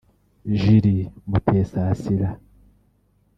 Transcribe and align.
Julie 0.59 1.05
Mutesasira 1.29 2.29